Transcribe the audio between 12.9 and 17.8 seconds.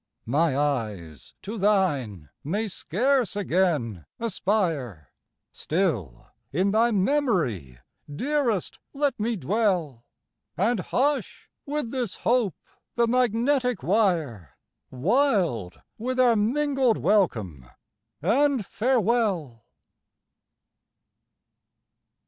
the magnetic wire, Wild with our mingled welcome